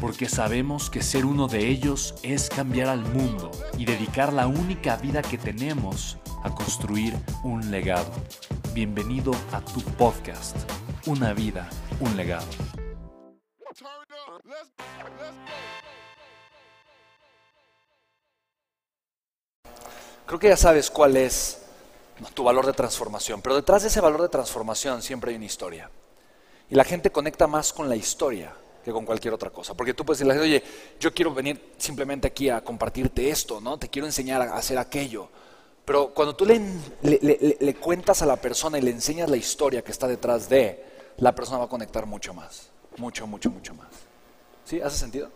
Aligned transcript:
porque 0.00 0.28
sabemos 0.28 0.90
que 0.90 1.02
ser 1.02 1.24
uno 1.24 1.48
de 1.48 1.68
ellos 1.68 2.14
es 2.22 2.48
cambiar 2.48 2.88
al 2.88 3.00
mundo 3.00 3.50
y 3.78 3.84
dedicar 3.84 4.32
la 4.32 4.46
única 4.46 4.96
vida 4.96 5.22
que 5.22 5.38
tenemos 5.38 6.18
a 6.42 6.54
construir 6.54 7.14
un 7.42 7.70
legado. 7.70 8.10
Bienvenido 8.72 9.32
a 9.52 9.60
tu 9.60 9.80
podcast, 9.80 10.56
Una 11.06 11.32
vida, 11.32 11.68
un 12.00 12.16
legado. 12.16 12.46
Creo 20.26 20.40
que 20.40 20.48
ya 20.48 20.56
sabes 20.56 20.90
cuál 20.90 21.16
es 21.16 21.62
tu 22.34 22.42
valor 22.42 22.66
de 22.66 22.72
transformación, 22.72 23.40
pero 23.40 23.54
detrás 23.54 23.82
de 23.82 23.88
ese 23.88 24.00
valor 24.00 24.20
de 24.20 24.28
transformación 24.28 25.00
siempre 25.00 25.30
hay 25.30 25.36
una 25.36 25.46
historia. 25.46 25.90
Y 26.68 26.74
la 26.74 26.84
gente 26.84 27.12
conecta 27.12 27.46
más 27.46 27.72
con 27.72 27.88
la 27.88 27.94
historia 27.94 28.52
que 28.86 28.92
con 28.92 29.04
cualquier 29.04 29.34
otra 29.34 29.50
cosa. 29.50 29.74
Porque 29.74 29.94
tú 29.94 30.04
puedes 30.04 30.20
decirle, 30.20 30.40
oye, 30.40 30.62
yo 31.00 31.12
quiero 31.12 31.34
venir 31.34 31.72
simplemente 31.76 32.28
aquí 32.28 32.48
a 32.48 32.60
compartirte 32.60 33.28
esto, 33.28 33.60
¿no? 33.60 33.76
Te 33.76 33.88
quiero 33.88 34.06
enseñar 34.06 34.40
a 34.40 34.54
hacer 34.54 34.78
aquello. 34.78 35.28
Pero 35.84 36.14
cuando 36.14 36.36
tú 36.36 36.46
le, 36.46 36.70
le, 37.02 37.74
cuentas 37.74 38.22
a 38.22 38.26
la 38.26 38.36
persona 38.36 38.78
y 38.78 38.82
le 38.82 38.92
enseñas 38.92 39.28
la 39.28 39.36
historia 39.36 39.82
que 39.82 39.90
está 39.90 40.06
detrás 40.06 40.48
de, 40.48 40.84
la 41.16 41.34
persona 41.34 41.58
va 41.58 41.64
a 41.64 41.68
conectar 41.68 42.06
mucho 42.06 42.32
más. 42.32 42.70
Mucho, 42.96 43.26
mucho, 43.26 43.50
mucho 43.50 43.74
más. 43.74 43.88
¿Sí? 44.64 44.80
¿Hace 44.80 44.98
sentido? 44.98 45.32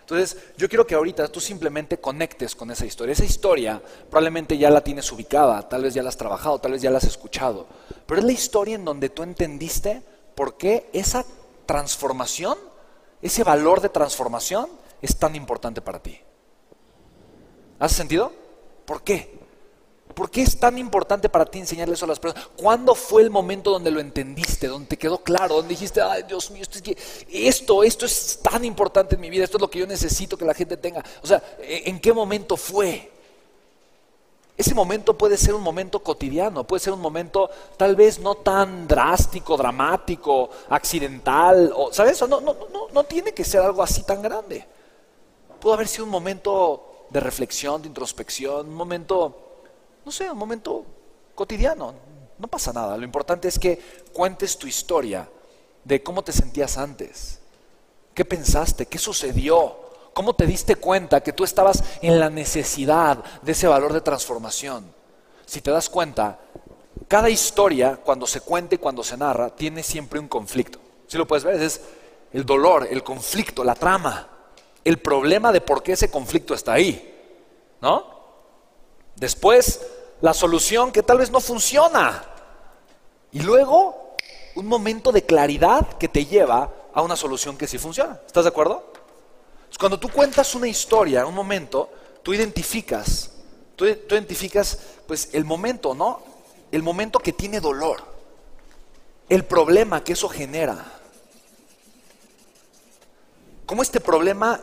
Entonces, 0.00 0.36
yo 0.58 0.68
quiero 0.68 0.86
que 0.86 0.94
ahorita 0.94 1.28
tú 1.28 1.40
simplemente 1.40 1.96
conectes 1.96 2.54
con 2.54 2.70
esa 2.70 2.84
historia. 2.84 3.14
Esa 3.14 3.24
historia 3.24 3.80
probablemente 4.10 4.58
ya 4.58 4.68
la 4.68 4.84
tienes 4.84 5.10
ubicada, 5.10 5.66
tal 5.66 5.84
vez 5.84 5.94
ya 5.94 6.02
la 6.02 6.10
has 6.10 6.18
trabajado, 6.18 6.58
tal 6.58 6.72
vez 6.72 6.82
ya 6.82 6.90
la 6.90 6.98
has 6.98 7.04
escuchado. 7.04 7.66
Pero 8.04 8.20
es 8.20 8.26
la 8.26 8.32
historia 8.32 8.74
en 8.74 8.84
donde 8.84 9.08
tú 9.08 9.22
entendiste 9.22 10.02
por 10.34 10.58
qué 10.58 10.90
esa 10.92 11.24
transformación 11.64 12.58
ese 13.22 13.44
valor 13.44 13.80
de 13.80 13.88
transformación 13.88 14.68
es 15.00 15.16
tan 15.16 15.34
importante 15.36 15.80
para 15.80 16.02
ti. 16.02 16.18
¿Hace 17.78 17.94
sentido? 17.94 18.32
¿Por 18.84 19.02
qué? 19.02 19.40
¿Por 20.14 20.30
qué 20.30 20.42
es 20.42 20.58
tan 20.58 20.76
importante 20.76 21.28
para 21.28 21.46
ti 21.46 21.58
enseñarle 21.58 21.94
eso 21.94 22.04
a 22.04 22.08
las 22.08 22.20
personas? 22.20 22.48
¿Cuándo 22.56 22.94
fue 22.94 23.22
el 23.22 23.30
momento 23.30 23.70
donde 23.70 23.90
lo 23.90 24.00
entendiste, 24.00 24.66
donde 24.66 24.88
te 24.88 24.98
quedó 24.98 25.18
claro, 25.18 25.56
donde 25.56 25.70
dijiste, 25.70 26.02
ay 26.02 26.24
Dios 26.24 26.50
mío, 26.50 26.62
esto 26.62 26.78
es, 26.78 27.26
esto, 27.30 27.82
esto 27.82 28.06
es 28.06 28.40
tan 28.42 28.64
importante 28.64 29.14
en 29.14 29.20
mi 29.20 29.30
vida, 29.30 29.44
esto 29.44 29.56
es 29.56 29.60
lo 29.62 29.70
que 29.70 29.78
yo 29.78 29.86
necesito 29.86 30.36
que 30.36 30.44
la 30.44 30.54
gente 30.54 30.76
tenga? 30.76 31.02
O 31.22 31.26
sea, 31.26 31.42
¿en 31.62 31.98
qué 32.00 32.12
momento 32.12 32.56
fue? 32.56 33.11
Ese 34.56 34.74
momento 34.74 35.16
puede 35.16 35.36
ser 35.36 35.54
un 35.54 35.62
momento 35.62 36.02
cotidiano, 36.02 36.66
puede 36.66 36.80
ser 36.80 36.92
un 36.92 37.00
momento 37.00 37.50
tal 37.76 37.96
vez 37.96 38.18
no 38.18 38.34
tan 38.36 38.86
drástico, 38.86 39.56
dramático, 39.56 40.50
accidental, 40.68 41.72
o, 41.74 41.92
¿sabes? 41.92 42.20
No, 42.22 42.40
no, 42.40 42.54
no, 42.72 42.88
no 42.92 43.04
tiene 43.04 43.32
que 43.32 43.44
ser 43.44 43.62
algo 43.62 43.82
así 43.82 44.04
tan 44.04 44.20
grande. 44.20 44.66
Pudo 45.58 45.74
haber 45.74 45.88
sido 45.88 46.04
un 46.04 46.10
momento 46.10 47.06
de 47.08 47.20
reflexión, 47.20 47.80
de 47.80 47.88
introspección, 47.88 48.68
un 48.68 48.74
momento, 48.74 49.36
no 50.04 50.12
sé, 50.12 50.30
un 50.30 50.38
momento 50.38 50.84
cotidiano. 51.34 51.94
No 52.38 52.48
pasa 52.48 52.72
nada. 52.72 52.96
Lo 52.96 53.04
importante 53.04 53.48
es 53.48 53.58
que 53.58 53.80
cuentes 54.12 54.58
tu 54.58 54.66
historia 54.66 55.28
de 55.84 56.02
cómo 56.02 56.22
te 56.22 56.32
sentías 56.32 56.76
antes, 56.76 57.40
qué 58.14 58.24
pensaste, 58.24 58.86
qué 58.86 58.98
sucedió, 58.98 59.76
¿Cómo 60.12 60.34
te 60.34 60.46
diste 60.46 60.76
cuenta 60.76 61.22
que 61.22 61.32
tú 61.32 61.44
estabas 61.44 61.82
en 62.02 62.20
la 62.20 62.28
necesidad 62.28 63.18
de 63.42 63.52
ese 63.52 63.66
valor 63.66 63.92
de 63.92 64.00
transformación? 64.00 64.84
Si 65.46 65.60
te 65.60 65.70
das 65.70 65.88
cuenta, 65.88 66.38
cada 67.08 67.30
historia, 67.30 67.96
cuando 67.96 68.26
se 68.26 68.40
cuenta 68.40 68.74
y 68.74 68.78
cuando 68.78 69.02
se 69.02 69.16
narra, 69.16 69.50
tiene 69.50 69.82
siempre 69.82 70.18
un 70.18 70.28
conflicto. 70.28 70.78
Si 71.06 71.16
lo 71.16 71.26
puedes 71.26 71.44
ver, 71.44 71.60
es 71.60 71.80
el 72.32 72.44
dolor, 72.44 72.86
el 72.90 73.02
conflicto, 73.02 73.64
la 73.64 73.74
trama, 73.74 74.28
el 74.84 74.98
problema 74.98 75.52
de 75.52 75.60
por 75.60 75.82
qué 75.82 75.92
ese 75.92 76.10
conflicto 76.10 76.54
está 76.54 76.74
ahí. 76.74 77.08
¿No? 77.80 78.06
Después, 79.16 79.80
la 80.20 80.34
solución 80.34 80.92
que 80.92 81.02
tal 81.02 81.18
vez 81.18 81.30
no 81.30 81.40
funciona. 81.40 82.22
Y 83.32 83.40
luego, 83.40 84.14
un 84.54 84.66
momento 84.66 85.10
de 85.10 85.24
claridad 85.24 85.94
que 85.98 86.08
te 86.08 86.26
lleva 86.26 86.70
a 86.94 87.02
una 87.02 87.16
solución 87.16 87.56
que 87.56 87.66
sí 87.66 87.78
funciona. 87.78 88.20
¿Estás 88.26 88.44
de 88.44 88.48
acuerdo? 88.48 88.91
Cuando 89.78 89.98
tú 89.98 90.08
cuentas 90.08 90.54
una 90.54 90.68
historia, 90.68 91.26
un 91.26 91.34
momento, 91.34 91.90
tú 92.22 92.32
identificas, 92.32 93.30
tú, 93.76 93.86
identificas 93.86 94.78
pues 95.06 95.30
el 95.32 95.44
momento, 95.44 95.94
¿no? 95.94 96.22
El 96.70 96.82
momento 96.82 97.18
que 97.18 97.32
tiene 97.32 97.60
dolor, 97.60 98.02
el 99.28 99.44
problema 99.44 100.04
que 100.04 100.12
eso 100.12 100.28
genera. 100.28 100.84
Cómo 103.66 103.82
este 103.82 104.00
problema 104.00 104.60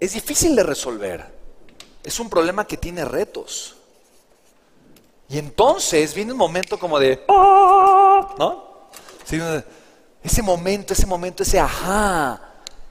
es 0.00 0.12
difícil 0.12 0.54
de 0.56 0.62
resolver. 0.62 1.34
Es 2.02 2.20
un 2.20 2.30
problema 2.30 2.66
que 2.66 2.76
tiene 2.76 3.04
retos. 3.04 3.76
Y 5.28 5.38
entonces 5.38 6.14
viene 6.14 6.32
un 6.32 6.38
momento 6.38 6.78
como 6.78 6.98
de, 7.00 7.24
¿no? 7.28 8.64
ese 10.22 10.42
momento, 10.42 10.92
ese 10.92 11.06
momento, 11.06 11.42
ese 11.42 11.58
ajá, 11.58 12.45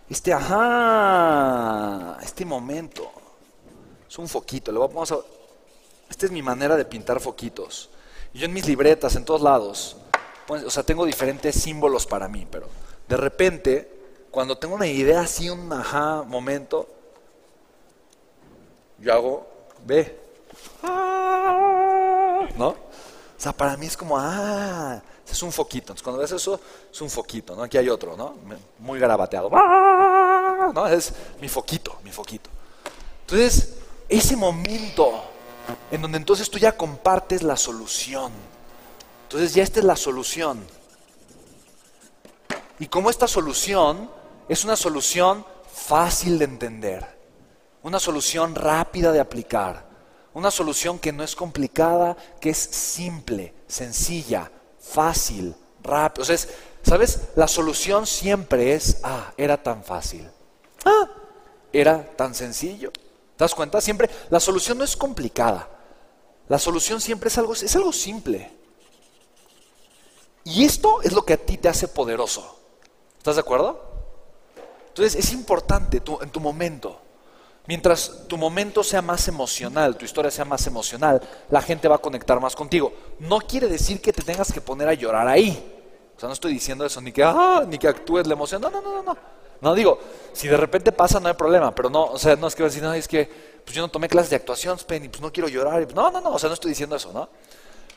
este 0.10 0.34
ajá, 0.34 2.18
este 2.22 2.46
momento, 2.46 3.12
es 4.08 4.18
un 4.18 4.28
foquito. 4.28 4.72
Le 4.72 4.80
vamos 4.80 5.12
a, 5.12 5.18
esta 6.10 6.26
es 6.26 6.32
mi 6.32 6.42
manera 6.42 6.76
de 6.76 6.86
pintar 6.86 7.20
foquitos. 7.20 7.90
Yo 8.34 8.46
en 8.46 8.54
mis 8.54 8.68
libretas, 8.68 9.16
en 9.16 9.26
todos 9.26 9.42
lados, 9.42 9.98
pues, 10.46 10.64
o 10.64 10.70
sea, 10.70 10.84
tengo 10.84 11.06
diferentes 11.06 11.56
símbolos 11.56 12.06
para 12.06 12.28
mí, 12.28 12.48
pero 12.50 12.68
de 13.08 13.18
repente, 13.18 13.92
cuando 14.32 14.58
tengo 14.58 14.76
una 14.76 14.88
idea 14.88 15.22
así, 15.22 15.50
un 15.50 15.72
ajá 15.72 16.24
momento, 16.24 16.88
yo 19.00 19.14
hago, 19.14 19.48
ve, 19.86 20.20
¿no? 22.58 22.70
O 22.70 22.76
sea, 23.38 23.54
para 23.54 23.76
mí 23.78 23.86
es 23.86 23.98
como, 23.98 24.18
ah, 24.18 25.02
es 25.30 25.44
un 25.44 25.52
foquito. 25.52 25.84
Entonces, 25.84 26.04
cuando 26.04 26.22
ves 26.22 26.32
eso, 26.32 26.60
es 26.92 27.02
un 27.02 27.10
foquito, 27.10 27.56
¿no? 27.56 27.64
Aquí 27.64 27.78
hay 27.78 27.90
otro, 27.90 28.16
¿no? 28.16 28.36
Muy 28.80 29.00
garabateado. 29.00 29.50
¿No? 30.74 30.88
Es 30.88 31.14
mi 31.42 31.50
foquito, 31.50 32.00
mi 32.04 32.12
foquito. 32.12 32.50
Entonces, 33.22 33.76
ese 34.08 34.36
momento 34.36 35.24
en 35.92 36.02
donde 36.02 36.18
entonces 36.18 36.50
tú 36.50 36.58
ya 36.58 36.76
compartes 36.78 37.42
la 37.42 37.58
solución. 37.58 38.32
Entonces, 39.24 39.54
ya 39.54 39.64
esta 39.64 39.80
es 39.80 39.86
la 39.86 39.96
solución. 39.96 40.66
Y 42.80 42.88
como 42.88 43.10
esta 43.10 43.28
solución 43.28 44.10
es 44.50 44.64
una 44.64 44.76
solución 44.76 45.46
fácil 45.72 46.38
de 46.38 46.46
entender, 46.46 47.06
una 47.84 48.00
solución 48.00 48.56
rápida 48.56 49.12
de 49.12 49.20
aplicar, 49.20 49.86
una 50.34 50.52
solución 50.52 51.00
que 51.00 51.14
no 51.14 51.24
es 51.24 51.36
complicada, 51.36 52.18
que 52.40 52.50
es 52.50 52.58
simple, 52.58 53.54
sencilla, 53.68 54.52
fácil, 54.80 55.56
rápido. 55.82 56.24
O 56.24 56.26
sea, 56.26 56.38
¿sabes? 56.84 57.30
La 57.36 57.48
solución 57.48 58.06
siempre 58.06 58.74
es, 58.74 58.98
ah, 59.04 59.34
era 59.38 59.62
tan 59.62 59.84
fácil. 59.84 60.30
Ah, 60.86 61.10
era 61.74 62.16
tan 62.16 62.34
sencillo. 62.34 62.92
¿Te 62.92 63.44
das 63.44 63.54
cuenta? 63.54 63.82
Siempre, 63.82 64.10
la 64.30 64.40
solución 64.40 64.78
no 64.78 64.84
es 64.84 64.96
complicada. 64.96 65.68
La 66.48 66.60
solución 66.60 67.02
siempre 67.02 67.28
es 67.28 67.38
algo, 67.38 67.54
es 67.54 67.76
algo 67.76 67.92
simple. 67.92 68.52
Y 70.44 70.64
esto 70.64 71.02
es 71.02 71.12
lo 71.12 71.26
que 71.26 71.34
a 71.34 71.38
ti 71.38 71.58
te 71.58 71.68
hace 71.68 71.88
poderoso. 71.88 72.60
¿Estás 73.18 73.36
de 73.36 73.42
acuerdo? 73.42 73.82
Entonces 74.90 75.16
es 75.16 75.34
importante 75.34 75.98
en 75.98 76.30
tu 76.30 76.40
momento. 76.40 77.02
Mientras 77.68 78.28
tu 78.28 78.38
momento 78.38 78.84
sea 78.84 79.02
más 79.02 79.28
emocional, 79.28 79.98
tu 79.98 80.06
historia 80.06 80.30
sea 80.30 80.46
más 80.46 80.68
emocional, 80.68 81.20
la 81.50 81.62
gente 81.62 81.88
va 81.88 81.96
a 81.96 82.00
conectar 82.00 82.40
más 82.40 82.56
contigo. 82.56 82.94
No 83.20 83.40
quiere 83.40 83.68
decir 83.68 84.00
que 84.00 84.14
te 84.14 84.22
tengas 84.22 84.54
que 84.54 84.62
poner 84.62 84.88
a 84.88 84.94
llorar 84.94 85.28
ahí. 85.28 85.74
O 86.16 86.20
sea, 86.20 86.28
no 86.28 86.34
estoy 86.34 86.54
diciendo 86.54 86.86
eso, 86.86 87.02
ni 87.02 87.12
que, 87.12 87.24
ah, 87.24 87.66
ni 87.68 87.80
que 87.80 87.88
actúes 87.88 88.28
la 88.28 88.34
emoción. 88.34 88.62
No, 88.62 88.70
no, 88.70 88.82
no, 88.82 88.94
no, 88.94 89.04
no. 89.04 89.18
No 89.66 89.74
digo, 89.74 89.98
si 90.32 90.48
de 90.48 90.58
repente 90.58 90.92
pasa 90.92 91.20
no 91.20 91.28
hay 91.28 91.34
problema, 91.34 91.74
pero 91.74 91.90
no, 91.90 92.04
o 92.04 92.20
sea, 92.20 92.36
no 92.36 92.46
es 92.46 92.54
que 92.54 92.62
decir, 92.62 92.84
no, 92.84 92.94
es 92.94 93.08
que 93.08 93.28
pues 93.66 93.76
yo 93.76 93.82
no 93.82 93.90
tomé 93.90 94.08
clases 94.08 94.30
de 94.30 94.36
actuación, 94.36 94.78
Spen, 94.78 95.10
pues 95.10 95.22
no 95.22 95.34
quiero 95.34 95.50
llorar. 95.50 95.84
Pues, 95.86 95.96
no, 95.96 96.12
no, 96.12 96.22
no, 96.22 96.34
o 96.34 96.38
sea, 96.38 96.50
no 96.50 96.54
estoy 96.54 96.70
diciendo 96.70 96.96
eso, 96.96 97.12
¿no? 97.12 97.28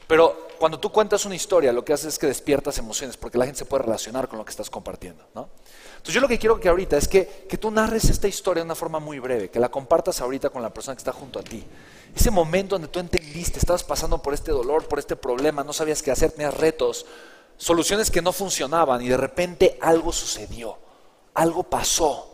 Pero 0.06 0.48
cuando 0.58 0.80
tú 0.80 0.90
cuentas 0.90 1.26
una 1.26 1.34
historia, 1.34 1.70
lo 1.70 1.84
que 1.84 1.92
haces 1.92 2.14
es 2.14 2.18
que 2.18 2.26
despiertas 2.26 2.78
emociones, 2.78 3.18
porque 3.18 3.36
la 3.36 3.44
gente 3.44 3.58
se 3.58 3.66
puede 3.66 3.82
relacionar 3.82 4.28
con 4.28 4.38
lo 4.38 4.46
que 4.46 4.50
estás 4.50 4.70
compartiendo, 4.70 5.22
¿no? 5.34 5.50
Entonces 5.90 6.14
yo 6.14 6.22
lo 6.22 6.28
que 6.28 6.38
quiero 6.38 6.58
que 6.58 6.70
ahorita 6.70 6.96
es 6.96 7.06
que, 7.06 7.44
que 7.46 7.58
tú 7.58 7.70
narres 7.70 8.06
esta 8.06 8.26
historia 8.26 8.62
de 8.62 8.64
una 8.64 8.74
forma 8.74 8.98
muy 8.98 9.18
breve, 9.18 9.50
que 9.50 9.60
la 9.60 9.68
compartas 9.68 10.22
ahorita 10.22 10.48
con 10.48 10.62
la 10.62 10.72
persona 10.72 10.94
que 10.94 11.00
está 11.00 11.12
junto 11.12 11.38
a 11.38 11.42
ti. 11.42 11.62
Ese 12.16 12.30
momento 12.30 12.76
donde 12.76 12.88
tú 12.88 12.98
entendiste, 12.98 13.58
estabas 13.58 13.84
pasando 13.84 14.22
por 14.22 14.32
este 14.32 14.52
dolor, 14.52 14.88
por 14.88 14.98
este 14.98 15.16
problema, 15.16 15.62
no 15.62 15.74
sabías 15.74 16.02
qué 16.02 16.10
hacer, 16.10 16.30
tenías 16.30 16.54
retos, 16.54 17.04
soluciones 17.58 18.10
que 18.10 18.22
no 18.22 18.32
funcionaban 18.32 19.02
y 19.02 19.08
de 19.08 19.18
repente 19.18 19.76
algo 19.82 20.12
sucedió, 20.12 20.78
algo 21.38 21.62
pasó, 21.62 22.26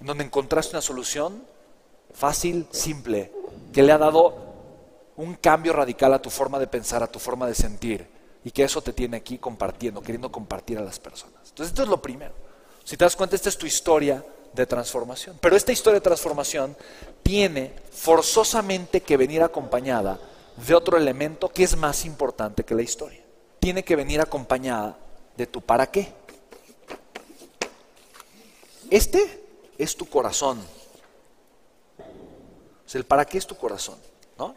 en 0.00 0.06
donde 0.06 0.24
encontraste 0.24 0.76
una 0.76 0.82
solución 0.82 1.44
fácil, 2.12 2.66
simple, 2.70 3.32
que 3.72 3.82
le 3.82 3.90
ha 3.90 3.98
dado 3.98 4.36
un 5.16 5.34
cambio 5.36 5.72
radical 5.72 6.12
a 6.12 6.20
tu 6.20 6.28
forma 6.28 6.58
de 6.58 6.66
pensar, 6.66 7.02
a 7.02 7.06
tu 7.06 7.18
forma 7.18 7.46
de 7.46 7.54
sentir, 7.54 8.06
y 8.44 8.50
que 8.50 8.64
eso 8.64 8.82
te 8.82 8.92
tiene 8.92 9.16
aquí 9.16 9.38
compartiendo, 9.38 10.02
queriendo 10.02 10.30
compartir 10.30 10.76
a 10.76 10.82
las 10.82 10.98
personas. 10.98 11.40
Entonces, 11.48 11.68
esto 11.68 11.84
es 11.84 11.88
lo 11.88 12.02
primero. 12.02 12.34
Si 12.84 12.98
te 12.98 13.06
das 13.06 13.16
cuenta, 13.16 13.34
esta 13.34 13.48
es 13.48 13.56
tu 13.56 13.66
historia 13.66 14.22
de 14.52 14.66
transformación. 14.66 15.38
Pero 15.40 15.56
esta 15.56 15.72
historia 15.72 16.00
de 16.00 16.04
transformación 16.04 16.76
tiene 17.22 17.72
forzosamente 17.92 19.00
que 19.00 19.16
venir 19.16 19.42
acompañada 19.42 20.20
de 20.66 20.74
otro 20.74 20.98
elemento 20.98 21.48
que 21.48 21.64
es 21.64 21.78
más 21.78 22.04
importante 22.04 22.62
que 22.62 22.74
la 22.74 22.82
historia. 22.82 23.24
Tiene 23.58 23.84
que 23.84 23.96
venir 23.96 24.20
acompañada 24.20 24.98
de 25.34 25.46
tu 25.46 25.62
para 25.62 25.90
qué. 25.90 26.12
Este 28.94 29.44
es 29.76 29.96
tu 29.96 30.08
corazón. 30.08 30.64
O 31.98 32.96
el 32.96 33.04
para 33.04 33.24
qué 33.24 33.38
es 33.38 33.44
tu 33.44 33.56
corazón, 33.56 33.98
¿no? 34.38 34.54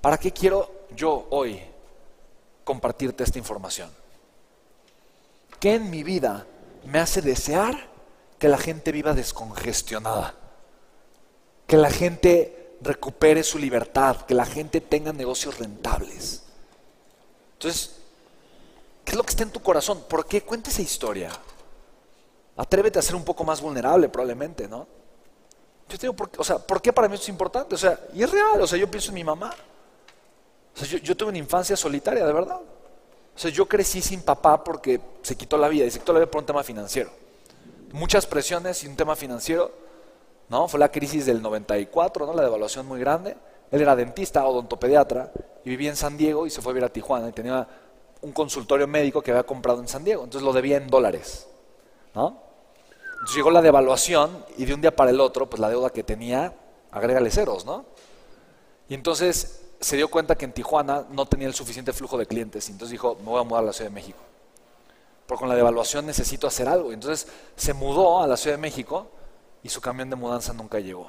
¿Para 0.00 0.18
qué 0.18 0.32
quiero 0.32 0.88
yo 0.96 1.28
hoy 1.30 1.60
compartirte 2.64 3.22
esta 3.22 3.38
información? 3.38 3.88
¿Qué 5.60 5.74
en 5.74 5.88
mi 5.88 6.02
vida 6.02 6.44
me 6.84 6.98
hace 6.98 7.22
desear 7.22 7.88
que 8.40 8.48
la 8.48 8.58
gente 8.58 8.90
viva 8.90 9.14
descongestionada? 9.14 10.34
Que 11.68 11.76
la 11.76 11.92
gente 11.92 12.76
recupere 12.80 13.44
su 13.44 13.56
libertad, 13.56 14.22
que 14.22 14.34
la 14.34 14.46
gente 14.46 14.80
tenga 14.80 15.12
negocios 15.12 15.60
rentables. 15.60 16.42
Entonces, 17.52 17.98
¿qué 19.04 19.12
es 19.12 19.16
lo 19.16 19.22
que 19.22 19.30
está 19.30 19.44
en 19.44 19.52
tu 19.52 19.62
corazón? 19.62 20.02
¿Por 20.08 20.26
qué? 20.26 20.42
Cuenta 20.42 20.70
esa 20.70 20.82
historia. 20.82 21.30
Atrévete 22.56 22.98
a 22.98 23.02
ser 23.02 23.16
un 23.16 23.24
poco 23.24 23.44
más 23.44 23.60
vulnerable 23.60 24.08
probablemente, 24.08 24.68
¿no? 24.68 24.86
Yo 25.88 25.98
te 25.98 26.06
digo, 26.06 26.14
¿por 26.14 26.30
qué? 26.30 26.40
o 26.40 26.44
sea, 26.44 26.58
¿por 26.58 26.80
qué 26.80 26.92
para 26.92 27.08
mí 27.08 27.14
esto 27.14 27.24
es 27.24 27.28
importante? 27.28 27.74
O 27.74 27.78
sea, 27.78 27.98
y 28.14 28.22
es 28.22 28.30
real, 28.30 28.60
o 28.60 28.66
sea, 28.66 28.78
yo 28.78 28.90
pienso 28.90 29.10
en 29.10 29.14
mi 29.14 29.24
mamá. 29.24 29.52
O 30.74 30.84
sea, 30.84 30.98
yo, 30.98 31.16
tuve 31.16 31.28
una 31.28 31.38
infancia 31.38 31.76
solitaria, 31.76 32.24
de 32.24 32.32
verdad. 32.32 32.60
O 32.60 33.38
sea, 33.38 33.50
yo 33.50 33.66
crecí 33.66 34.00
sin 34.00 34.22
papá 34.22 34.62
porque 34.62 35.00
se 35.22 35.36
quitó 35.36 35.56
la 35.56 35.68
vida 35.68 35.84
y 35.84 35.90
se 35.90 35.98
quitó 35.98 36.12
la 36.12 36.20
vida 36.20 36.30
por 36.30 36.40
un 36.40 36.46
tema 36.46 36.62
financiero. 36.62 37.10
Muchas 37.92 38.26
presiones 38.26 38.82
y 38.82 38.88
un 38.88 38.96
tema 38.96 39.14
financiero, 39.14 39.70
¿no? 40.48 40.66
Fue 40.68 40.80
la 40.80 40.90
crisis 40.90 41.26
del 41.26 41.42
94, 41.42 42.26
¿no? 42.26 42.34
La 42.34 42.42
devaluación 42.42 42.86
muy 42.86 42.98
grande. 42.98 43.36
Él 43.70 43.80
era 43.80 43.94
dentista, 43.94 44.44
odontopediatra 44.46 45.32
y 45.64 45.70
vivía 45.70 45.90
en 45.90 45.96
San 45.96 46.16
Diego 46.16 46.46
y 46.46 46.50
se 46.50 46.60
fue 46.60 46.70
a 46.70 46.74
vivir 46.74 46.84
a 46.84 46.92
Tijuana 46.92 47.28
y 47.28 47.32
tenía 47.32 47.66
un 48.24 48.32
consultorio 48.32 48.86
médico 48.86 49.20
que 49.20 49.30
había 49.30 49.42
comprado 49.42 49.80
en 49.80 49.88
San 49.88 50.02
Diego, 50.02 50.24
entonces 50.24 50.44
lo 50.44 50.52
debía 50.52 50.78
en 50.78 50.88
dólares, 50.88 51.46
¿no? 52.14 52.43
Entonces 53.24 53.36
llegó 53.36 53.50
la 53.50 53.62
devaluación 53.62 54.44
y 54.58 54.66
de 54.66 54.74
un 54.74 54.82
día 54.82 54.94
para 54.94 55.10
el 55.10 55.18
otro, 55.18 55.48
pues 55.48 55.58
la 55.58 55.70
deuda 55.70 55.88
que 55.88 56.02
tenía, 56.02 56.52
agrégale 56.90 57.30
ceros, 57.30 57.64
¿no? 57.64 57.86
Y 58.86 58.92
entonces 58.92 59.62
se 59.80 59.96
dio 59.96 60.10
cuenta 60.10 60.36
que 60.36 60.44
en 60.44 60.52
Tijuana 60.52 61.06
no 61.08 61.24
tenía 61.24 61.48
el 61.48 61.54
suficiente 61.54 61.94
flujo 61.94 62.18
de 62.18 62.26
clientes. 62.26 62.68
Y 62.68 62.72
entonces 62.72 62.90
dijo, 62.90 63.16
me 63.20 63.30
voy 63.30 63.40
a 63.40 63.44
mudar 63.44 63.62
a 63.62 63.66
la 63.68 63.72
Ciudad 63.72 63.88
de 63.88 63.94
México. 63.94 64.18
Porque 65.26 65.40
con 65.40 65.48
la 65.48 65.54
devaluación 65.54 66.04
necesito 66.04 66.46
hacer 66.46 66.68
algo. 66.68 66.92
Entonces 66.92 67.26
se 67.56 67.72
mudó 67.72 68.20
a 68.20 68.26
la 68.26 68.36
Ciudad 68.36 68.58
de 68.58 68.60
México 68.60 69.06
y 69.62 69.70
su 69.70 69.80
camión 69.80 70.10
de 70.10 70.16
mudanza 70.16 70.52
nunca 70.52 70.78
llegó. 70.78 71.08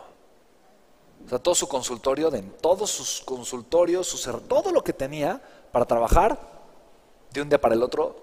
O 1.26 1.30
sea, 1.30 1.40
todo 1.40 1.54
su 1.54 1.68
consultorio, 1.68 2.32
de, 2.32 2.42
todos 2.42 2.92
sus 2.92 3.20
consultorios, 3.26 4.08
su, 4.08 4.40
todo 4.48 4.72
lo 4.72 4.82
que 4.86 4.94
tenía 4.94 5.42
para 5.70 5.84
trabajar, 5.84 6.40
de 7.34 7.42
un 7.42 7.50
día 7.50 7.60
para 7.60 7.76
el 7.76 7.84
otro, 7.84 8.16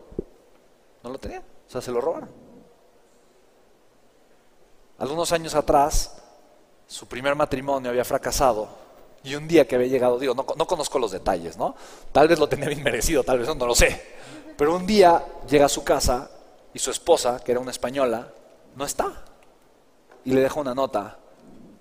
no 1.02 1.10
lo 1.10 1.18
tenía. 1.18 1.40
O 1.40 1.70
sea, 1.70 1.82
se 1.82 1.90
lo 1.90 2.00
robaron. 2.00 2.41
Algunos 5.02 5.32
años 5.32 5.56
atrás, 5.56 6.14
su 6.86 7.08
primer 7.08 7.34
matrimonio 7.34 7.90
había 7.90 8.04
fracasado 8.04 8.68
y 9.24 9.34
un 9.34 9.48
día 9.48 9.66
que 9.66 9.74
había 9.74 9.88
llegado, 9.88 10.16
digo, 10.16 10.32
no, 10.32 10.44
conozco 10.46 10.96
los 11.00 11.10
detalles, 11.10 11.56
¿no? 11.56 11.74
Tal 12.12 12.28
vez 12.28 12.38
lo 12.38 12.48
tenía 12.48 12.68
bien 12.68 12.84
merecido, 12.84 13.24
tal 13.24 13.40
vez 13.40 13.48
no, 13.48 13.56
no 13.56 13.66
lo 13.66 13.74
sé. 13.74 14.00
Pero 14.56 14.76
un 14.76 14.86
día 14.86 15.26
llega 15.48 15.66
a 15.66 15.68
su 15.68 15.82
casa 15.82 16.30
y 16.72 16.78
su 16.78 16.92
esposa, 16.92 17.42
que 17.42 17.50
era 17.50 17.60
una 17.60 17.72
española, 17.72 18.28
no 18.76 18.84
está. 18.84 19.24
Y 20.24 20.34
le 20.34 20.40
deja 20.40 20.60
una 20.60 20.72
nota. 20.72 21.18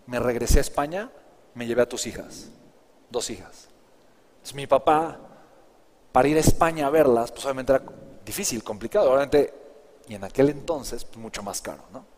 Me 0.07 0.17
regresé 0.19 0.57
a 0.57 0.62
España, 0.62 1.12
me 1.53 1.67
llevé 1.67 1.83
a 1.83 1.89
tus 1.89 2.07
hijas, 2.07 2.50
dos 3.12 3.29
hijas. 3.29 3.67
Es 4.44 4.56
mi 4.56 4.65
papá, 4.65 5.19
para 6.12 6.27
ir 6.27 6.38
a 6.38 6.39
España 6.39 6.88
a 6.88 6.89
verlas, 6.89 7.31
pues 7.31 7.45
obviamente 7.45 7.74
era 7.74 7.83
difícil, 8.25 8.63
complicado, 8.63 9.12
obviamente, 9.12 9.53
y 10.07 10.15
en 10.15 10.24
aquel 10.24 10.50
entonces, 10.50 11.06
pues 11.06 11.17
mucho 11.17 11.44
más 11.44 11.62
caro, 11.62 11.83
¿no? 11.94 12.09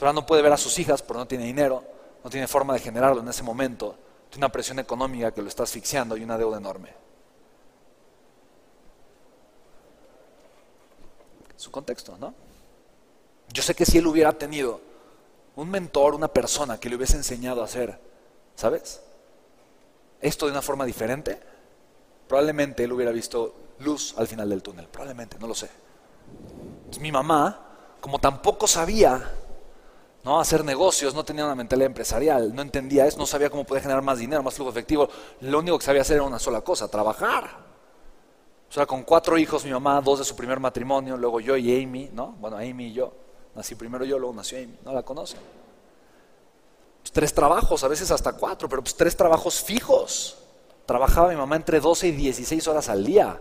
Ahora 0.00 0.12
no 0.12 0.26
puede 0.26 0.42
ver 0.42 0.52
a 0.52 0.56
sus 0.56 0.78
hijas 0.78 1.02
porque 1.02 1.18
no 1.18 1.26
tiene 1.26 1.44
dinero, 1.44 1.82
no 2.22 2.30
tiene 2.30 2.46
forma 2.46 2.74
de 2.74 2.80
generarlo 2.80 3.20
en 3.20 3.28
ese 3.28 3.42
momento 3.42 3.96
una 4.36 4.50
presión 4.50 4.78
económica 4.78 5.32
que 5.32 5.42
lo 5.42 5.48
está 5.48 5.62
asfixiando 5.62 6.16
y 6.16 6.24
una 6.24 6.38
deuda 6.38 6.58
enorme. 6.58 6.90
Su 11.56 11.70
contexto, 11.70 12.16
¿no? 12.18 12.34
Yo 13.52 13.62
sé 13.62 13.74
que 13.74 13.86
si 13.86 13.98
él 13.98 14.06
hubiera 14.06 14.32
tenido 14.32 14.80
un 15.56 15.70
mentor, 15.70 16.14
una 16.14 16.28
persona 16.28 16.78
que 16.78 16.88
le 16.88 16.96
hubiese 16.96 17.16
enseñado 17.16 17.62
a 17.62 17.66
hacer, 17.66 17.98
¿sabes? 18.56 19.00
Esto 20.20 20.46
de 20.46 20.52
una 20.52 20.62
forma 20.62 20.84
diferente, 20.84 21.40
probablemente 22.26 22.84
él 22.84 22.92
hubiera 22.92 23.12
visto 23.12 23.54
luz 23.80 24.14
al 24.16 24.26
final 24.26 24.48
del 24.48 24.62
túnel, 24.62 24.88
probablemente, 24.88 25.38
no 25.38 25.46
lo 25.46 25.54
sé. 25.54 25.68
mi 27.00 27.12
mamá, 27.12 27.96
como 28.00 28.18
tampoco 28.18 28.66
sabía 28.66 29.30
¿no? 30.24 30.40
hacer 30.40 30.64
negocios, 30.64 31.14
no 31.14 31.24
tenía 31.24 31.44
una 31.44 31.54
mentalidad 31.54 31.86
empresarial, 31.86 32.54
no 32.54 32.62
entendía 32.62 33.06
eso, 33.06 33.18
no 33.18 33.26
sabía 33.26 33.50
cómo 33.50 33.64
podía 33.64 33.82
generar 33.82 34.02
más 34.02 34.18
dinero, 34.18 34.42
más 34.42 34.54
flujo 34.54 34.70
efectivo. 34.70 35.08
Lo 35.40 35.58
único 35.58 35.78
que 35.78 35.84
sabía 35.84 36.02
hacer 36.02 36.16
era 36.16 36.24
una 36.24 36.38
sola 36.38 36.62
cosa, 36.62 36.88
trabajar. 36.88 37.74
O 38.68 38.72
sea, 38.72 38.86
con 38.86 39.04
cuatro 39.04 39.38
hijos, 39.38 39.64
mi 39.64 39.70
mamá, 39.70 40.00
dos 40.00 40.18
de 40.18 40.24
su 40.24 40.34
primer 40.34 40.58
matrimonio, 40.58 41.16
luego 41.16 41.40
yo 41.40 41.56
y 41.56 41.82
Amy, 41.82 42.10
¿no? 42.12 42.34
Bueno, 42.40 42.56
Amy 42.56 42.86
y 42.86 42.92
yo. 42.92 43.12
Nací 43.54 43.76
primero 43.76 44.04
yo, 44.04 44.18
luego 44.18 44.34
nació 44.34 44.58
Amy, 44.58 44.76
¿no 44.84 44.92
la 44.92 45.02
conocen? 45.02 45.38
Pues 47.02 47.12
tres 47.12 47.32
trabajos, 47.32 47.84
a 47.84 47.88
veces 47.88 48.10
hasta 48.10 48.32
cuatro, 48.32 48.68
pero 48.68 48.82
pues 48.82 48.96
tres 48.96 49.16
trabajos 49.16 49.62
fijos. 49.62 50.38
Trabajaba 50.86 51.28
mi 51.28 51.36
mamá 51.36 51.56
entre 51.56 51.80
12 51.80 52.08
y 52.08 52.12
16 52.12 52.66
horas 52.66 52.88
al 52.88 53.04
día. 53.04 53.40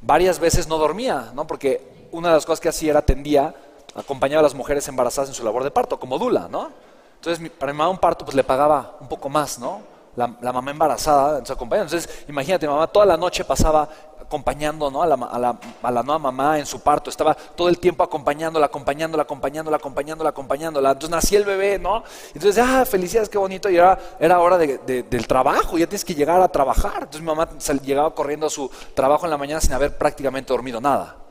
Varias 0.00 0.38
veces 0.38 0.66
no 0.66 0.78
dormía, 0.78 1.30
¿no? 1.34 1.46
Porque 1.46 2.08
una 2.10 2.28
de 2.28 2.34
las 2.34 2.46
cosas 2.46 2.60
que 2.60 2.68
hacía 2.68 2.90
era 2.90 3.00
atendía 3.00 3.54
acompañaba 3.94 4.40
a 4.40 4.42
las 4.42 4.54
mujeres 4.54 4.86
embarazadas 4.88 5.28
en 5.30 5.34
su 5.34 5.44
labor 5.44 5.64
de 5.64 5.70
parto, 5.70 5.98
como 5.98 6.18
Dula, 6.18 6.48
¿no? 6.50 6.70
Entonces, 7.16 7.50
para 7.58 7.72
mi 7.72 7.78
mamá 7.78 7.90
un 7.90 7.98
parto, 7.98 8.24
pues 8.24 8.36
le 8.36 8.44
pagaba 8.44 8.96
un 9.00 9.08
poco 9.08 9.28
más, 9.28 9.58
¿no? 9.58 9.80
La, 10.16 10.52
mamá 10.52 10.70
embarazada, 10.70 11.30
entonces 11.30 11.56
acompañaba. 11.56 11.86
Entonces, 11.86 12.24
imagínate, 12.28 12.66
mi 12.66 12.72
mamá 12.72 12.86
toda 12.86 13.04
la 13.04 13.16
noche 13.16 13.44
pasaba 13.44 13.88
acompañando 14.20 14.90
¿no? 14.90 15.02
a, 15.02 15.06
la, 15.06 16.02
nueva 16.02 16.18
mamá 16.18 16.58
en 16.58 16.66
su 16.66 16.80
parto, 16.80 17.10
estaba 17.10 17.34
todo 17.34 17.68
el 17.68 17.78
tiempo 17.78 18.02
acompañándola, 18.04 18.66
acompañándola, 18.66 19.22
acompañándola, 19.22 19.76
acompañándola, 19.76 20.30
acompañándola. 20.30 20.90
Entonces 20.90 21.10
nació 21.10 21.38
el 21.38 21.44
bebé, 21.44 21.78
¿no? 21.78 22.04
Entonces, 22.32 22.62
ah, 22.64 22.84
felicidades, 22.84 23.28
qué 23.28 23.38
bonito. 23.38 23.68
Y 23.68 23.76
era, 23.76 23.98
era 24.20 24.38
hora 24.38 24.56
de, 24.56 25.02
del 25.02 25.26
trabajo, 25.26 25.76
ya 25.78 25.86
tienes 25.86 26.04
que 26.04 26.14
llegar 26.14 26.40
a 26.40 26.48
trabajar. 26.48 26.98
Entonces 26.98 27.20
mi 27.22 27.26
mamá 27.26 27.48
llegaba 27.82 28.14
corriendo 28.14 28.46
a 28.46 28.50
su 28.50 28.70
trabajo 28.94 29.26
en 29.26 29.30
la 29.30 29.38
mañana 29.38 29.60
sin 29.60 29.72
haber 29.72 29.96
prácticamente 29.96 30.52
dormido 30.52 30.80
nada. 30.80 31.23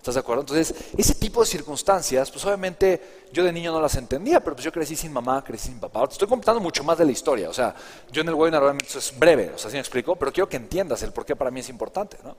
¿Estás 0.00 0.14
de 0.14 0.20
acuerdo? 0.20 0.40
Entonces, 0.40 0.74
ese 0.96 1.14
tipo 1.14 1.42
de 1.42 1.46
circunstancias, 1.46 2.30
pues 2.30 2.42
obviamente 2.46 3.26
yo 3.34 3.44
de 3.44 3.52
niño 3.52 3.70
no 3.70 3.82
las 3.82 3.96
entendía, 3.96 4.40
pero 4.40 4.56
pues 4.56 4.64
yo 4.64 4.72
crecí 4.72 4.96
sin 4.96 5.12
mamá, 5.12 5.44
crecí 5.44 5.68
sin 5.68 5.78
papá. 5.78 6.06
te 6.06 6.14
estoy 6.14 6.26
contando 6.26 6.58
mucho 6.58 6.82
más 6.82 6.96
de 6.96 7.04
la 7.04 7.12
historia. 7.12 7.50
O 7.50 7.52
sea, 7.52 7.74
yo 8.10 8.22
en 8.22 8.28
el 8.28 8.34
webinar 8.34 8.62
obviamente 8.62 8.86
es 8.96 9.18
breve, 9.18 9.52
o 9.54 9.58
sea, 9.58 9.68
así 9.68 9.74
me 9.74 9.80
explico, 9.80 10.16
pero 10.16 10.32
quiero 10.32 10.48
que 10.48 10.56
entiendas 10.56 11.02
el 11.02 11.12
por 11.12 11.26
qué 11.26 11.36
para 11.36 11.50
mí 11.50 11.60
es 11.60 11.68
importante, 11.68 12.16
¿no? 12.24 12.34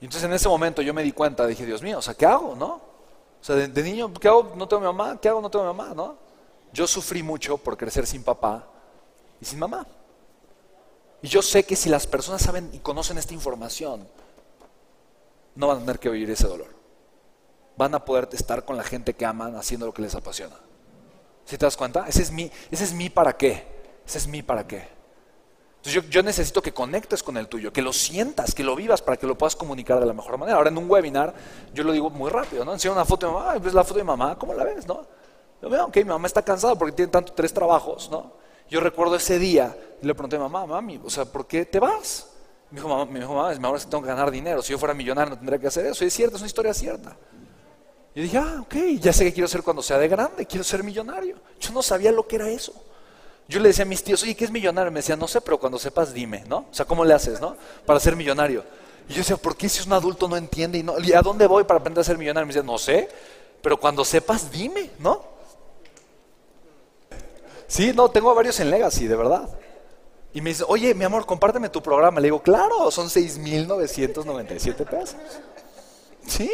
Y 0.00 0.06
entonces 0.06 0.24
en 0.24 0.32
ese 0.32 0.48
momento 0.48 0.82
yo 0.82 0.92
me 0.92 1.04
di 1.04 1.12
cuenta, 1.12 1.46
dije, 1.46 1.64
Dios 1.64 1.80
mío, 1.80 1.98
o 1.98 2.02
sea, 2.02 2.14
¿qué 2.14 2.26
hago, 2.26 2.56
no? 2.56 2.72
O 3.40 3.44
sea, 3.44 3.54
de, 3.54 3.68
de 3.68 3.82
niño, 3.84 4.12
¿qué 4.12 4.26
hago? 4.26 4.52
No 4.56 4.66
tengo 4.66 4.80
mi 4.80 4.86
mamá, 4.86 5.20
¿qué 5.20 5.28
hago? 5.28 5.40
No 5.40 5.48
tengo 5.48 5.64
mi 5.64 5.76
mamá, 5.76 5.94
¿no? 5.94 6.16
Yo 6.72 6.88
sufrí 6.88 7.22
mucho 7.22 7.56
por 7.56 7.76
crecer 7.76 8.04
sin 8.04 8.24
papá 8.24 8.66
y 9.40 9.44
sin 9.44 9.60
mamá. 9.60 9.86
Y 11.22 11.28
yo 11.28 11.40
sé 11.40 11.62
que 11.62 11.76
si 11.76 11.88
las 11.88 12.04
personas 12.08 12.42
saben 12.42 12.68
y 12.72 12.80
conocen 12.80 13.16
esta 13.16 13.32
información, 13.32 14.08
no 15.56 15.68
van 15.68 15.78
a 15.78 15.80
tener 15.80 15.98
que 15.98 16.08
vivir 16.08 16.30
ese 16.30 16.46
dolor. 16.46 16.68
Van 17.76 17.94
a 17.94 18.04
poder 18.04 18.28
estar 18.32 18.64
con 18.64 18.76
la 18.76 18.84
gente 18.84 19.14
que 19.14 19.26
aman 19.26 19.56
haciendo 19.56 19.86
lo 19.86 19.92
que 19.92 20.02
les 20.02 20.14
apasiona. 20.14 20.56
¿Sí 21.44 21.58
te 21.58 21.66
das 21.66 21.76
cuenta? 21.76 22.06
Ese 22.08 22.22
es 22.22 22.30
mi, 22.30 22.50
ese 22.70 22.84
es 22.84 22.92
mi 22.92 23.10
para 23.10 23.36
qué. 23.36 23.66
Ese 24.06 24.18
es 24.18 24.28
mi 24.28 24.42
para 24.42 24.66
qué. 24.66 24.88
Entonces 25.76 26.02
yo, 26.02 26.10
yo 26.10 26.22
necesito 26.22 26.62
que 26.62 26.72
conectes 26.72 27.22
con 27.22 27.36
el 27.36 27.48
tuyo, 27.48 27.72
que 27.72 27.82
lo 27.82 27.92
sientas, 27.92 28.54
que 28.54 28.64
lo 28.64 28.74
vivas 28.74 29.02
para 29.02 29.16
que 29.16 29.26
lo 29.26 29.38
puedas 29.38 29.54
comunicar 29.54 30.00
de 30.00 30.06
la 30.06 30.12
mejor 30.12 30.36
manera. 30.38 30.58
Ahora 30.58 30.70
en 30.70 30.78
un 30.78 30.90
webinar 30.90 31.34
yo 31.72 31.84
lo 31.84 31.92
digo 31.92 32.10
muy 32.10 32.30
rápido, 32.30 32.64
¿no? 32.64 32.72
Enseño 32.72 32.92
una 32.92 33.04
foto 33.04 33.26
de 33.26 33.32
mamá, 33.32 33.58
ves 33.58 33.74
la 33.74 33.84
foto 33.84 33.98
de 33.98 34.04
mamá, 34.04 34.36
¿cómo 34.38 34.54
la 34.54 34.64
ves, 34.64 34.86
no? 34.86 35.06
Yo 35.62 35.70
veo, 35.70 35.86
ok, 35.86 35.96
mi 35.98 36.04
mamá 36.04 36.26
está 36.26 36.42
cansada 36.42 36.74
porque 36.74 36.92
tiene 36.92 37.12
tanto 37.12 37.32
tres 37.32 37.52
trabajos, 37.52 38.10
¿no? 38.10 38.32
Yo 38.68 38.80
recuerdo 38.80 39.14
ese 39.14 39.38
día 39.38 39.76
le 40.02 40.14
pregunté 40.14 40.36
a 40.36 40.40
mamá, 40.40 40.66
mami, 40.66 41.00
o 41.04 41.10
sea, 41.10 41.24
¿por 41.24 41.46
qué 41.46 41.64
te 41.64 41.78
vas? 41.78 42.35
Me 42.70 42.76
dijo, 42.76 42.88
mamá, 42.88 43.04
me 43.04 43.20
dijo, 43.20 43.34
mamá, 43.34 43.52
es 43.52 43.60
mejor 43.60 43.78
que 43.78 43.84
tengo 43.86 44.02
que 44.02 44.08
ganar 44.08 44.30
dinero. 44.30 44.62
Si 44.62 44.72
yo 44.72 44.78
fuera 44.78 44.94
millonario 44.94 45.30
no 45.30 45.36
tendría 45.36 45.58
que 45.58 45.68
hacer 45.68 45.86
eso. 45.86 46.04
Y 46.04 46.08
es 46.08 46.14
cierto, 46.14 46.36
es 46.36 46.42
una 46.42 46.48
historia 46.48 46.74
cierta. 46.74 47.16
Y 48.14 48.22
dije, 48.22 48.38
ah, 48.38 48.60
ok, 48.62 48.74
ya 48.98 49.12
sé 49.12 49.24
qué 49.24 49.32
quiero 49.32 49.46
ser 49.46 49.62
cuando 49.62 49.82
sea 49.82 49.98
de 49.98 50.08
grande, 50.08 50.46
quiero 50.46 50.64
ser 50.64 50.82
millonario. 50.82 51.36
Yo 51.60 51.72
no 51.72 51.82
sabía 51.82 52.10
lo 52.10 52.26
que 52.26 52.36
era 52.36 52.48
eso. 52.48 52.72
Yo 53.46 53.60
le 53.60 53.68
decía 53.68 53.84
a 53.84 53.88
mis 53.88 54.02
tíos, 54.02 54.22
oye, 54.22 54.34
¿qué 54.34 54.44
es 54.44 54.50
millonario? 54.50 54.90
Me 54.90 55.00
decían, 55.00 55.18
no 55.18 55.28
sé, 55.28 55.40
pero 55.40 55.58
cuando 55.58 55.78
sepas 55.78 56.12
dime, 56.12 56.44
¿no? 56.48 56.66
O 56.70 56.74
sea, 56.74 56.84
¿cómo 56.86 57.04
le 57.04 57.14
haces, 57.14 57.40
no? 57.40 57.56
Para 57.84 58.00
ser 58.00 58.16
millonario. 58.16 58.64
Y 59.08 59.12
yo 59.12 59.18
decía, 59.18 59.36
¿por 59.36 59.56
qué 59.56 59.68
si 59.68 59.80
es 59.80 59.86
un 59.86 59.92
adulto 59.92 60.26
no 60.28 60.36
entiende? 60.36 60.78
¿Y, 60.78 60.82
no, 60.82 60.98
¿y 60.98 61.12
a 61.12 61.20
dónde 61.20 61.46
voy 61.46 61.64
para 61.64 61.78
aprender 61.78 62.00
a 62.00 62.04
ser 62.04 62.18
millonario? 62.18 62.46
Me 62.46 62.52
decían, 62.52 62.66
no 62.66 62.78
sé, 62.78 63.08
pero 63.62 63.78
cuando 63.78 64.04
sepas 64.04 64.50
dime, 64.50 64.90
¿no? 64.98 65.22
Sí, 67.68 67.92
no, 67.94 68.10
tengo 68.10 68.34
varios 68.34 68.58
en 68.60 68.70
Legacy, 68.70 69.06
de 69.06 69.16
verdad. 69.16 69.48
Y 70.36 70.42
me 70.42 70.50
dice, 70.50 70.64
oye, 70.68 70.94
mi 70.94 71.02
amor, 71.02 71.24
compárteme 71.24 71.70
tu 71.70 71.82
programa. 71.82 72.20
Le 72.20 72.26
digo, 72.26 72.42
claro, 72.42 72.90
son 72.90 73.06
6.997 73.06 74.84
pesos. 74.84 75.16
Sí, 76.26 76.50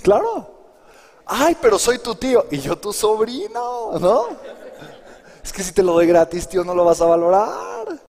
claro. 0.00 0.48
Ay, 1.26 1.54
pero 1.60 1.78
soy 1.78 1.98
tu 1.98 2.14
tío. 2.14 2.46
Y 2.50 2.60
yo 2.60 2.78
tu 2.78 2.94
sobrino, 2.94 3.98
¿no? 4.00 4.28
Es 5.42 5.52
que 5.52 5.62
si 5.62 5.72
te 5.72 5.82
lo 5.82 5.92
doy 5.92 6.06
gratis, 6.06 6.48
tío, 6.48 6.64
no 6.64 6.74
lo 6.74 6.86
vas 6.86 7.02
a 7.02 7.04
valorar. 7.04 7.73